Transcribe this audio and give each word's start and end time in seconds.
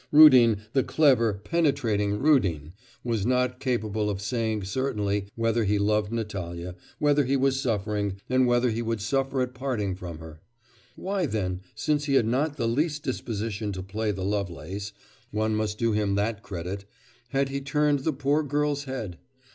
Rudin, 0.11 0.61
the 0.73 0.81
clever, 0.81 1.31
penetrating 1.43 2.17
Rudin, 2.17 2.73
was 3.03 3.23
not 3.23 3.59
capable 3.59 4.09
of 4.09 4.19
saying 4.19 4.63
certainly 4.63 5.27
whether 5.35 5.63
he 5.63 5.77
loved 5.77 6.11
Natalya, 6.11 6.73
whether 6.97 7.23
he 7.23 7.37
was 7.37 7.61
suffering, 7.61 8.19
and 8.27 8.47
whether 8.47 8.71
he 8.71 8.81
would 8.81 8.99
suffer 8.99 9.41
at 9.41 9.53
parting 9.53 9.93
from 9.93 10.17
her. 10.17 10.41
Why 10.95 11.27
then, 11.27 11.61
since 11.75 12.05
he 12.05 12.15
had 12.15 12.25
not 12.25 12.57
the 12.57 12.67
least 12.67 13.03
disposition 13.03 13.71
to 13.73 13.83
play 13.83 14.09
the 14.09 14.25
Lovelace 14.25 14.91
one 15.29 15.53
must 15.55 15.77
do 15.77 15.91
him 15.91 16.15
that 16.15 16.41
credit 16.41 16.85
had 17.29 17.49
he 17.49 17.61
turned 17.61 17.99
the 17.99 18.11
poor 18.11 18.41
girl's 18.41 18.85
head? 18.85 19.19